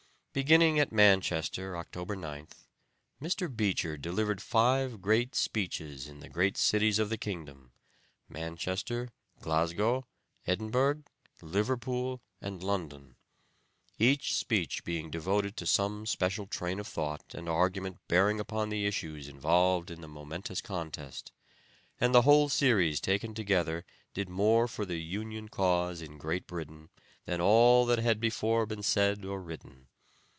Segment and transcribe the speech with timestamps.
[0.33, 2.65] Beginning at Manchester, October 9th,
[3.21, 3.53] Mr.
[3.53, 7.73] Beecher delivered five great speeches in the great cities of the kingdom,
[8.29, 9.09] Manchester,
[9.41, 10.07] Glasgow,
[10.47, 11.03] Edinburgh,
[11.41, 13.17] Liverpool and London,
[13.99, 18.85] each speech being devoted to some special train of thought and argument bearing upon the
[18.85, 21.33] issues involved in the momentous contest;
[21.99, 23.83] and the whole series taken together
[24.13, 26.87] did more for the Union cause in Great Britain
[27.25, 29.89] than all that had before been said or written.